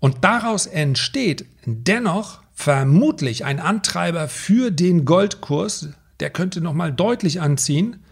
und 0.00 0.24
daraus 0.24 0.66
entsteht 0.66 1.46
dennoch 1.64 2.42
vermutlich 2.52 3.44
ein 3.44 3.60
Antreiber 3.60 4.28
für 4.28 4.70
den 4.70 5.04
Goldkurs, 5.04 5.90
der 6.20 6.30
könnte 6.30 6.60
nochmal 6.60 6.92
deutlich 6.92 7.40
anziehen, 7.40 8.04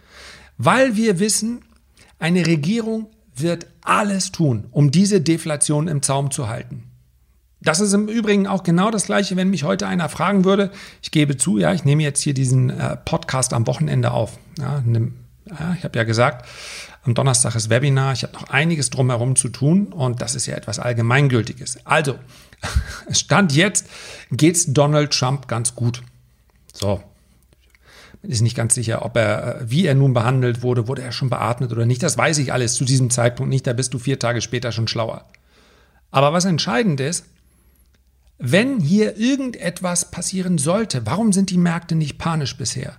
weil 0.58 0.96
wir 0.96 1.18
wissen, 1.18 1.64
Eine 2.18 2.46
Regierung 2.46 3.10
wird 3.34 3.66
alles 3.80 4.30
tun, 4.30 4.68
um 4.70 4.92
diese 4.92 5.20
Deflation 5.20 5.88
im 5.88 6.02
Zaum 6.02 6.30
zu 6.30 6.48
halten. 6.48 6.91
Das 7.62 7.80
ist 7.80 7.92
im 7.92 8.08
Übrigen 8.08 8.46
auch 8.46 8.64
genau 8.64 8.90
das 8.90 9.04
Gleiche, 9.04 9.36
wenn 9.36 9.50
mich 9.50 9.64
heute 9.64 9.86
einer 9.86 10.08
fragen 10.08 10.44
würde. 10.44 10.70
Ich 11.00 11.10
gebe 11.10 11.36
zu, 11.36 11.58
ja, 11.58 11.72
ich 11.72 11.84
nehme 11.84 12.02
jetzt 12.02 12.20
hier 12.20 12.34
diesen 12.34 12.70
äh, 12.70 12.96
Podcast 12.96 13.52
am 13.52 13.66
Wochenende 13.66 14.10
auf. 14.10 14.38
Ja, 14.58 14.80
ne, 14.84 15.12
ja, 15.48 15.74
ich 15.78 15.84
habe 15.84 15.96
ja 15.98 16.04
gesagt, 16.04 16.46
am 17.04 17.14
Donnerstag 17.14 17.54
ist 17.54 17.70
Webinar. 17.70 18.12
Ich 18.12 18.24
habe 18.24 18.32
noch 18.32 18.48
einiges 18.50 18.90
drumherum 18.90 19.36
zu 19.36 19.48
tun 19.48 19.86
und 19.92 20.22
das 20.22 20.34
ist 20.34 20.46
ja 20.46 20.56
etwas 20.56 20.78
Allgemeingültiges. 20.78 21.78
Also, 21.84 22.16
Stand 23.10 23.54
jetzt 23.54 23.86
geht's 24.30 24.72
Donald 24.72 25.12
Trump 25.12 25.46
ganz 25.46 25.74
gut. 25.74 26.02
So. 26.72 27.02
Ist 28.22 28.42
nicht 28.42 28.56
ganz 28.56 28.74
sicher, 28.74 29.04
ob 29.04 29.16
er, 29.16 29.60
äh, 29.62 29.70
wie 29.70 29.86
er 29.86 29.94
nun 29.94 30.14
behandelt 30.14 30.62
wurde, 30.62 30.86
wurde 30.86 31.02
er 31.02 31.12
schon 31.12 31.28
beatmet 31.28 31.72
oder 31.72 31.86
nicht. 31.86 32.02
Das 32.02 32.16
weiß 32.16 32.38
ich 32.38 32.52
alles 32.52 32.74
zu 32.74 32.84
diesem 32.84 33.10
Zeitpunkt 33.10 33.50
nicht. 33.50 33.66
Da 33.66 33.72
bist 33.72 33.94
du 33.94 33.98
vier 33.98 34.18
Tage 34.18 34.40
später 34.40 34.70
schon 34.70 34.86
schlauer. 34.86 35.26
Aber 36.12 36.32
was 36.32 36.44
entscheidend 36.44 37.00
ist, 37.00 37.24
wenn 38.44 38.80
hier 38.80 39.16
irgendetwas 39.18 40.10
passieren 40.10 40.58
sollte, 40.58 41.06
warum 41.06 41.32
sind 41.32 41.50
die 41.50 41.58
Märkte 41.58 41.94
nicht 41.94 42.18
panisch 42.18 42.56
bisher? 42.56 42.96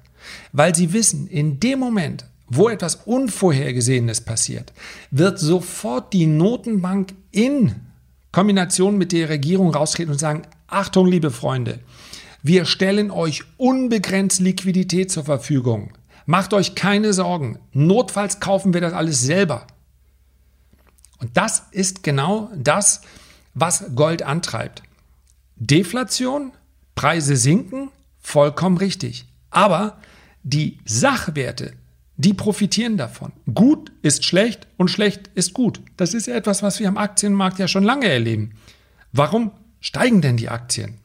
Weil 0.53 0.73
sie 0.73 0.93
wissen, 0.93 1.27
in 1.27 1.59
dem 1.59 1.79
Moment, 1.79 2.25
wo 2.47 2.69
etwas 2.69 2.95
Unvorhergesehenes 3.03 4.21
passiert, 4.21 4.71
wird 5.11 5.39
sofort 5.39 6.13
die 6.13 6.27
Notenbank 6.27 7.13
in 7.31 7.75
Kombination 8.31 8.97
mit 8.97 9.11
der 9.11 9.27
Regierung 9.27 9.75
raustreten 9.75 10.13
und 10.13 10.17
sagen, 10.17 10.43
Achtung, 10.67 11.07
liebe 11.07 11.29
Freunde, 11.29 11.79
wir 12.41 12.63
stellen 12.63 13.11
euch 13.11 13.43
unbegrenzt 13.57 14.39
Liquidität 14.39 15.11
zur 15.11 15.25
Verfügung. 15.25 15.91
Macht 16.25 16.53
euch 16.53 16.73
keine 16.73 17.11
Sorgen. 17.11 17.59
Notfalls 17.73 18.39
kaufen 18.39 18.73
wir 18.73 18.79
das 18.79 18.93
alles 18.93 19.19
selber. 19.21 19.67
Und 21.19 21.35
das 21.35 21.63
ist 21.71 22.01
genau 22.01 22.49
das, 22.55 23.01
was 23.53 23.93
Gold 23.93 24.23
antreibt. 24.23 24.83
Deflation, 25.65 26.51
Preise 26.93 27.37
sinken, 27.37 27.89
vollkommen 28.19 28.77
richtig. 28.77 29.25
Aber 29.49 29.97
die 30.43 30.79
Sachwerte, 30.83 31.73
die 32.17 32.33
profitieren 32.33 32.97
davon. 32.97 33.31
Gut 33.53 33.91
ist 34.01 34.25
schlecht 34.25 34.67
und 34.75 34.89
schlecht 34.89 35.29
ist 35.35 35.53
gut. 35.53 35.79
Das 35.95 36.13
ist 36.13 36.27
ja 36.27 36.35
etwas, 36.35 36.63
was 36.63 36.79
wir 36.79 36.89
am 36.89 36.97
Aktienmarkt 36.97 37.59
ja 37.59 37.69
schon 37.69 37.83
lange 37.83 38.07
erleben. 38.07 38.55
Warum 39.13 39.51
steigen 39.79 40.21
denn 40.21 40.35
die 40.35 40.49
Aktien? 40.49 40.97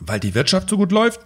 Weil 0.00 0.18
die 0.18 0.34
Wirtschaft 0.34 0.68
so 0.68 0.76
gut 0.76 0.90
läuft? 0.90 1.20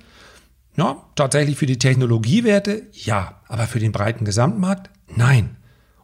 Ja, 0.77 1.07
tatsächlich 1.15 1.57
für 1.57 1.67
die 1.67 1.79
Technologiewerte 1.79 2.87
ja, 2.93 3.41
aber 3.49 3.67
für 3.67 3.81
den 3.81 3.93
breiten 3.93 4.27
Gesamtmarkt 4.27 4.91
nein. 5.09 5.57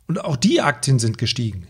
Und 0.07 0.25
auch 0.25 0.37
die 0.37 0.63
Aktien 0.63 0.99
sind 0.99 1.19
gestiegen. 1.19 1.69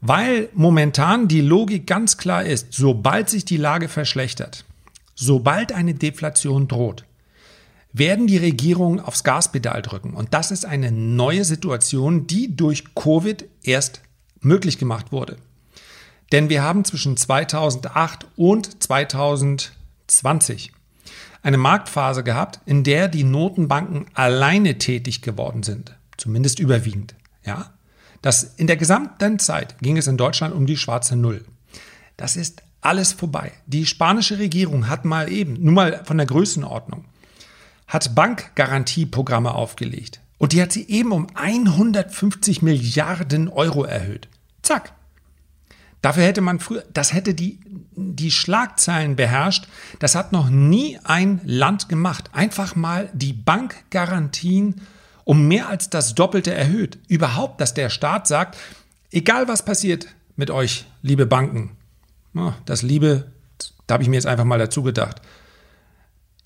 Weil 0.00 0.48
momentan 0.54 1.28
die 1.28 1.42
Logik 1.42 1.86
ganz 1.86 2.16
klar 2.16 2.44
ist, 2.44 2.68
sobald 2.70 3.28
sich 3.28 3.44
die 3.44 3.58
Lage 3.58 3.88
verschlechtert, 3.88 4.64
sobald 5.14 5.72
eine 5.72 5.94
Deflation 5.94 6.68
droht, 6.68 7.04
werden 7.92 8.26
die 8.26 8.38
Regierungen 8.38 9.00
aufs 9.00 9.24
Gaspedal 9.24 9.82
drücken. 9.82 10.14
Und 10.14 10.32
das 10.32 10.50
ist 10.50 10.64
eine 10.64 10.90
neue 10.92 11.44
Situation, 11.44 12.26
die 12.26 12.56
durch 12.56 12.94
Covid 12.94 13.44
erst 13.62 14.00
möglich 14.40 14.78
gemacht 14.78 15.12
wurde. 15.12 15.36
Denn 16.32 16.48
wir 16.48 16.62
haben 16.62 16.84
zwischen 16.84 17.16
2008 17.16 18.26
und 18.36 18.82
2020 18.82 20.72
eine 21.42 21.56
Marktphase 21.58 22.22
gehabt, 22.22 22.60
in 22.66 22.84
der 22.84 23.08
die 23.08 23.24
Notenbanken 23.24 24.06
alleine 24.14 24.78
tätig 24.78 25.22
geworden 25.22 25.62
sind, 25.62 25.96
zumindest 26.16 26.60
überwiegend. 26.60 27.14
Ja? 27.44 27.72
Das 28.22 28.42
in 28.42 28.66
der 28.66 28.76
gesamten 28.76 29.38
Zeit 29.38 29.78
ging 29.80 29.96
es 29.96 30.06
in 30.06 30.16
Deutschland 30.16 30.54
um 30.54 30.66
die 30.66 30.76
schwarze 30.76 31.16
Null. 31.16 31.44
Das 32.16 32.36
ist 32.36 32.62
alles 32.80 33.12
vorbei. 33.12 33.52
Die 33.66 33.86
spanische 33.86 34.38
Regierung 34.38 34.88
hat 34.88 35.04
mal 35.04 35.30
eben, 35.30 35.62
nur 35.62 35.74
mal 35.74 36.02
von 36.04 36.16
der 36.16 36.26
Größenordnung, 36.26 37.04
hat 37.86 38.14
Bankgarantieprogramme 38.14 39.54
aufgelegt. 39.54 40.20
Und 40.38 40.52
die 40.52 40.62
hat 40.62 40.72
sie 40.72 40.88
eben 40.88 41.12
um 41.12 41.26
150 41.34 42.62
Milliarden 42.62 43.48
Euro 43.48 43.84
erhöht. 43.84 44.28
Zack. 44.62 44.92
Dafür 46.02 46.24
hätte 46.24 46.40
man 46.40 46.60
früher, 46.60 46.84
das 46.94 47.12
hätte 47.12 47.34
die, 47.34 47.60
die 47.94 48.30
Schlagzeilen 48.30 49.16
beherrscht. 49.16 49.68
Das 49.98 50.14
hat 50.14 50.32
noch 50.32 50.48
nie 50.48 50.98
ein 51.04 51.42
Land 51.44 51.90
gemacht. 51.90 52.30
Einfach 52.32 52.74
mal 52.74 53.10
die 53.12 53.34
Bankgarantien 53.34 54.80
um 55.30 55.46
mehr 55.46 55.68
als 55.68 55.88
das 55.88 56.16
Doppelte 56.16 56.52
erhöht. 56.52 56.98
Überhaupt, 57.06 57.60
dass 57.60 57.72
der 57.72 57.88
Staat 57.88 58.26
sagt, 58.26 58.58
egal 59.12 59.46
was 59.46 59.64
passiert 59.64 60.08
mit 60.34 60.50
euch, 60.50 60.86
liebe 61.02 61.24
Banken, 61.24 61.76
das 62.66 62.82
Liebe, 62.82 63.30
da 63.86 63.92
habe 63.92 64.02
ich 64.02 64.08
mir 64.08 64.16
jetzt 64.16 64.26
einfach 64.26 64.44
mal 64.44 64.58
dazu 64.58 64.82
gedacht. 64.82 65.22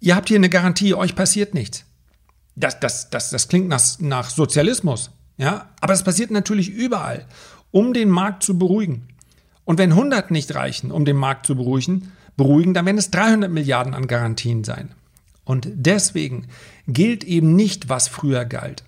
Ihr 0.00 0.14
habt 0.14 0.28
hier 0.28 0.36
eine 0.36 0.50
Garantie, 0.50 0.92
euch 0.92 1.14
passiert 1.14 1.54
nichts. 1.54 1.86
Das, 2.56 2.78
das, 2.78 3.08
das, 3.08 3.30
das 3.30 3.48
klingt 3.48 3.68
nach, 3.68 3.82
nach 4.00 4.28
Sozialismus, 4.28 5.12
ja, 5.38 5.70
aber 5.80 5.94
es 5.94 6.02
passiert 6.02 6.30
natürlich 6.30 6.68
überall, 6.68 7.24
um 7.70 7.94
den 7.94 8.10
Markt 8.10 8.42
zu 8.42 8.58
beruhigen. 8.58 9.08
Und 9.64 9.78
wenn 9.78 9.92
100 9.92 10.30
nicht 10.30 10.54
reichen, 10.54 10.90
um 10.90 11.06
den 11.06 11.16
Markt 11.16 11.46
zu 11.46 11.56
beruhigen, 11.56 12.12
beruhigen, 12.36 12.74
dann 12.74 12.84
werden 12.84 12.98
es 12.98 13.10
300 13.10 13.50
Milliarden 13.50 13.94
an 13.94 14.08
Garantien 14.08 14.62
sein. 14.62 14.94
Und 15.44 15.68
deswegen 15.74 16.46
gilt 16.88 17.24
eben 17.24 17.54
nicht, 17.54 17.88
was 17.88 18.08
früher 18.08 18.44
galt. 18.44 18.84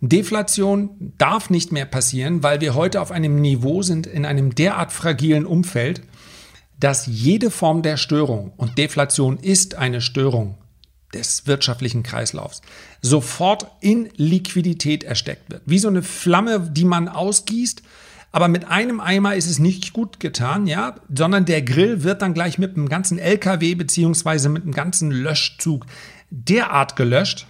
Deflation 0.00 1.12
darf 1.18 1.50
nicht 1.50 1.72
mehr 1.72 1.86
passieren, 1.86 2.42
weil 2.42 2.60
wir 2.60 2.74
heute 2.74 3.00
auf 3.00 3.10
einem 3.10 3.40
Niveau 3.40 3.82
sind, 3.82 4.06
in 4.06 4.26
einem 4.26 4.54
derart 4.54 4.92
fragilen 4.92 5.46
Umfeld, 5.46 6.02
dass 6.78 7.06
jede 7.06 7.50
Form 7.50 7.82
der 7.82 7.96
Störung, 7.96 8.52
und 8.56 8.76
Deflation 8.76 9.38
ist 9.38 9.76
eine 9.76 10.00
Störung 10.00 10.58
des 11.14 11.46
wirtschaftlichen 11.46 12.02
Kreislaufs, 12.02 12.60
sofort 13.00 13.66
in 13.80 14.10
Liquidität 14.16 15.04
ersteckt 15.04 15.50
wird. 15.50 15.62
Wie 15.64 15.78
so 15.78 15.88
eine 15.88 16.02
Flamme, 16.02 16.60
die 16.60 16.84
man 16.84 17.08
ausgießt 17.08 17.82
aber 18.34 18.48
mit 18.48 18.66
einem 18.68 18.98
Eimer 18.98 19.36
ist 19.36 19.48
es 19.48 19.60
nicht 19.60 19.92
gut 19.92 20.18
getan, 20.18 20.66
ja, 20.66 20.96
sondern 21.08 21.44
der 21.44 21.62
Grill 21.62 22.02
wird 22.02 22.20
dann 22.20 22.34
gleich 22.34 22.58
mit 22.58 22.76
einem 22.76 22.88
ganzen 22.88 23.16
LKW 23.16 23.76
beziehungsweise 23.76 24.48
mit 24.48 24.64
einem 24.64 24.72
ganzen 24.72 25.12
Löschzug 25.12 25.86
derart 26.30 26.96
gelöscht, 26.96 27.46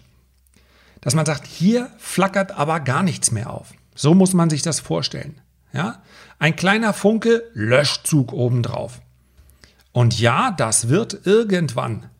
dass 1.00 1.14
man 1.14 1.24
sagt, 1.24 1.46
hier 1.46 1.90
flackert 1.96 2.58
aber 2.58 2.80
gar 2.80 3.02
nichts 3.02 3.30
mehr 3.30 3.48
auf. 3.48 3.72
So 3.94 4.12
muss 4.12 4.34
man 4.34 4.50
sich 4.50 4.60
das 4.60 4.78
vorstellen. 4.78 5.40
Ja? 5.72 6.02
Ein 6.38 6.54
kleiner 6.54 6.92
Funke, 6.92 7.44
Löschzug 7.54 8.34
obendrauf. 8.34 9.00
Und 9.92 10.20
ja, 10.20 10.50
das 10.50 10.90
wird 10.90 11.24
irgendwann 11.24 12.10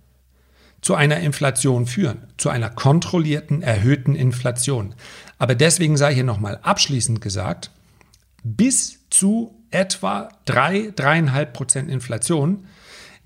zu 0.81 0.95
einer 0.95 1.19
Inflation 1.19 1.85
führen, 1.85 2.29
zu 2.39 2.49
einer 2.49 2.71
kontrollierten, 2.71 3.61
erhöhten 3.61 4.15
Inflation. 4.15 4.95
Aber 5.37 5.55
deswegen 5.55 5.99
sei 5.99 6.15
hier 6.15 6.25
nochmal 6.25 6.61
abschließend 6.63 7.21
gesagt, 7.21 7.71
bis 8.45 9.01
zu 9.11 9.65
etwa 9.71 10.29
3, 10.45 10.91
3,5 10.91 11.45
Prozent 11.47 11.91
Inflation 11.91 12.67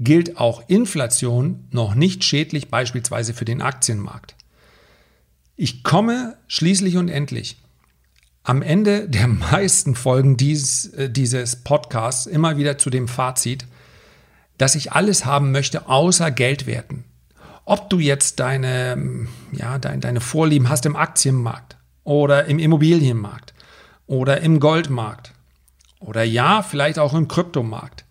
gilt 0.00 0.38
auch 0.38 0.62
Inflation 0.68 1.66
noch 1.70 1.94
nicht 1.94 2.24
schädlich 2.24 2.70
beispielsweise 2.70 3.35
für 3.35 3.44
den 3.44 3.61
Aktienmarkt. 3.61 4.37
Ich 5.57 5.83
komme 5.83 6.37
schließlich 6.46 6.96
und 6.96 7.09
endlich 7.09 7.61
am 8.44 8.62
Ende 8.62 9.09
der 9.09 9.26
meisten 9.26 9.96
Folgen 9.96 10.37
dieses, 10.37 10.87
äh, 10.94 11.11
dieses 11.11 11.57
Podcasts 11.57 12.26
immer 12.26 12.57
wieder 12.57 12.78
zu 12.78 12.88
dem 12.90 13.09
Fazit, 13.09 13.66
dass 14.57 14.76
ich 14.76 14.92
alles 14.92 15.24
haben 15.24 15.50
möchte 15.50 15.88
außer 15.88 16.31
Geldwerten. 16.31 17.04
Ob 17.64 17.90
du 17.90 17.98
jetzt 17.98 18.40
deine, 18.40 19.26
ja, 19.52 19.78
deine, 19.78 19.98
deine 19.98 20.20
Vorlieben 20.20 20.68
hast 20.68 20.87
im 20.87 20.96
Aktienmarkt 20.96 21.76
oder 22.04 22.46
im 22.46 22.59
Immobilienmarkt 22.59 23.52
oder 24.09 24.40
im 24.40 24.59
Goldmarkt 24.59 25.33
oder 26.01 26.25
ja, 26.25 26.62
vielleicht 26.62 26.99
auch 26.99 27.14
im 27.14 27.29
Kryptomarkt. 27.29 28.05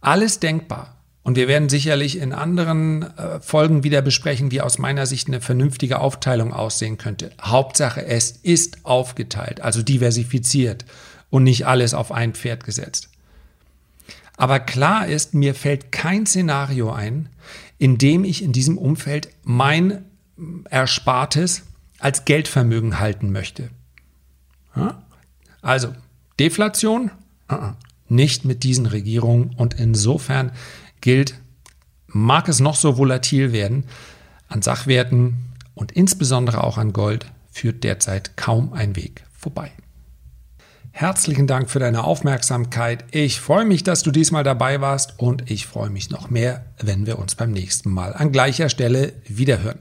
Alles 0.00 0.38
denkbar. 0.38 0.94
Und 1.24 1.36
wir 1.36 1.48
werden 1.48 1.68
sicherlich 1.68 2.18
in 2.18 2.32
anderen 2.32 3.02
äh, 3.02 3.40
Folgen 3.40 3.84
wieder 3.84 4.00
besprechen, 4.00 4.50
wie 4.50 4.62
aus 4.62 4.78
meiner 4.78 5.04
Sicht 5.04 5.28
eine 5.28 5.40
vernünftige 5.40 5.98
Aufteilung 5.98 6.54
aussehen 6.54 6.96
könnte. 6.96 7.32
Hauptsache, 7.42 8.04
es 8.06 8.30
ist 8.30 8.84
aufgeteilt, 8.86 9.60
also 9.60 9.82
diversifiziert 9.82 10.86
und 11.28 11.42
nicht 11.42 11.66
alles 11.66 11.92
auf 11.92 12.12
ein 12.12 12.32
Pferd 12.34 12.64
gesetzt. 12.64 13.10
Aber 14.38 14.60
klar 14.60 15.06
ist, 15.06 15.34
mir 15.34 15.54
fällt 15.54 15.92
kein 15.92 16.24
Szenario 16.24 16.92
ein, 16.92 17.28
in 17.76 17.98
dem 17.98 18.24
ich 18.24 18.42
in 18.42 18.52
diesem 18.52 18.78
Umfeld 18.78 19.28
mein 19.42 20.04
Erspartes 20.70 21.64
als 21.98 22.24
Geldvermögen 22.24 23.00
halten 23.00 23.32
möchte. 23.32 23.70
Ja? 24.76 25.02
Also, 25.62 25.92
Deflation? 26.38 27.10
Uh-uh. 27.50 27.72
Nicht 28.08 28.44
mit 28.44 28.62
diesen 28.62 28.86
Regierungen. 28.86 29.54
Und 29.56 29.74
insofern 29.74 30.52
gilt, 31.00 31.34
mag 32.06 32.48
es 32.48 32.60
noch 32.60 32.76
so 32.76 32.96
volatil 32.96 33.52
werden, 33.52 33.84
an 34.48 34.62
Sachwerten 34.62 35.54
und 35.74 35.92
insbesondere 35.92 36.64
auch 36.64 36.78
an 36.78 36.92
Gold 36.92 37.30
führt 37.50 37.84
derzeit 37.84 38.36
kaum 38.36 38.72
ein 38.72 38.96
Weg 38.96 39.24
vorbei. 39.32 39.72
Herzlichen 40.90 41.46
Dank 41.46 41.70
für 41.70 41.78
deine 41.78 42.02
Aufmerksamkeit. 42.02 43.04
Ich 43.12 43.40
freue 43.40 43.64
mich, 43.64 43.84
dass 43.84 44.02
du 44.02 44.10
diesmal 44.10 44.42
dabei 44.42 44.80
warst 44.80 45.18
und 45.18 45.48
ich 45.48 45.66
freue 45.66 45.90
mich 45.90 46.10
noch 46.10 46.30
mehr, 46.30 46.64
wenn 46.80 47.06
wir 47.06 47.18
uns 47.20 47.36
beim 47.36 47.52
nächsten 47.52 47.90
Mal 47.90 48.14
an 48.14 48.32
gleicher 48.32 48.68
Stelle 48.68 49.12
wiederhören. 49.24 49.78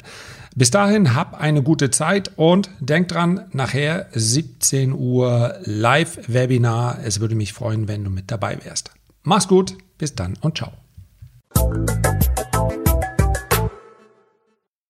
Bis 0.57 0.71
dahin, 0.71 1.13
hab 1.13 1.39
eine 1.39 1.61
gute 1.61 1.91
Zeit 1.91 2.31
und 2.35 2.71
denk 2.79 3.09
dran, 3.09 3.45
nachher 3.53 4.07
17 4.13 4.91
Uhr 4.91 5.53
Live-Webinar. 5.61 6.97
Es 7.03 7.19
würde 7.19 7.35
mich 7.35 7.53
freuen, 7.53 7.87
wenn 7.87 8.03
du 8.03 8.09
mit 8.09 8.31
dabei 8.31 8.57
wärst. 8.65 8.89
Mach's 9.21 9.47
gut, 9.47 9.77
bis 9.99 10.15
dann 10.15 10.33
und 10.41 10.57
ciao. 10.57 10.71